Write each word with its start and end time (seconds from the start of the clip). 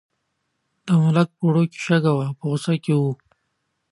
د 0.85 0.87
ملک 1.03 1.29
په 1.37 1.43
وړو 1.47 1.63
کې 1.71 1.79
شګه 1.85 2.11
وه 2.17 2.27
په 2.37 2.43
غوسه 2.49 2.73
کې 2.83 2.93
و. 2.95 3.01